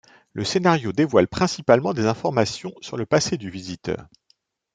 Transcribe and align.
Le 0.33 0.43
scénario 0.43 0.93
dévoile 0.93 1.27
principalement 1.27 1.93
des 1.93 2.07
informations 2.07 2.73
sur 2.81 2.97
le 2.97 3.05
passé 3.05 3.37
du 3.37 3.51
Visiteur. 3.51 4.07